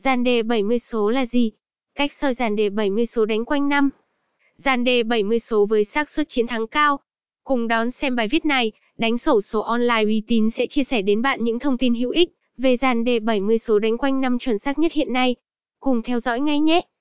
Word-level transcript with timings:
Dàn 0.00 0.24
đề 0.24 0.42
70 0.42 0.78
số 0.78 1.10
là 1.10 1.26
gì? 1.26 1.50
Cách 1.94 2.12
soi 2.12 2.34
dàn 2.34 2.56
đề 2.56 2.70
70 2.70 3.06
số 3.06 3.24
đánh 3.24 3.44
quanh 3.44 3.68
năm. 3.68 3.90
Dàn 4.56 4.84
đề 4.84 5.02
70 5.02 5.38
số 5.38 5.66
với 5.66 5.84
xác 5.84 6.10
suất 6.10 6.28
chiến 6.28 6.46
thắng 6.46 6.66
cao. 6.66 7.00
Cùng 7.44 7.68
đón 7.68 7.90
xem 7.90 8.16
bài 8.16 8.28
viết 8.28 8.44
này, 8.44 8.72
đánh 8.98 9.18
sổ 9.18 9.40
số 9.40 9.60
online 9.60 10.02
uy 10.04 10.22
tín 10.26 10.50
sẽ 10.50 10.66
chia 10.66 10.84
sẻ 10.84 11.02
đến 11.02 11.22
bạn 11.22 11.44
những 11.44 11.58
thông 11.58 11.78
tin 11.78 11.94
hữu 11.94 12.10
ích 12.10 12.28
về 12.56 12.76
dàn 12.76 13.04
đề 13.04 13.20
70 13.20 13.58
số 13.58 13.78
đánh 13.78 13.98
quanh 13.98 14.20
năm 14.20 14.38
chuẩn 14.38 14.58
xác 14.58 14.78
nhất 14.78 14.92
hiện 14.92 15.12
nay. 15.12 15.36
Cùng 15.80 16.02
theo 16.02 16.20
dõi 16.20 16.40
ngay 16.40 16.60
nhé. 16.60 16.80